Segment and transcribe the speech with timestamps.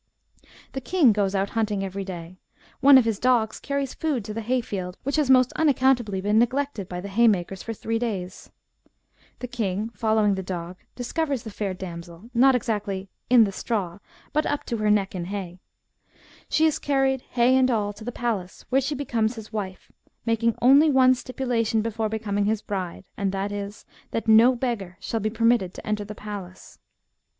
[0.73, 2.39] "The king goes out hunting every day;
[2.79, 6.39] one of his dogs carries food to the hay field, which has most unaccountably been
[6.39, 8.49] neglected by the hay makers for three days.
[9.41, 12.31] The king, following the dog, discovers 128 THE BOOK OF WERE WOLVES.
[12.33, 13.99] the fair damsel, not exactly * in the straw,*
[14.33, 15.59] but up to her neck in hay.
[16.49, 19.91] She is carried, hay and all, to the palace, where she becomes his wife,
[20.25, 25.19] making only one stipulation before becoming his bride, and that is, that no beggar shall
[25.19, 26.79] be permitted to enter the palace.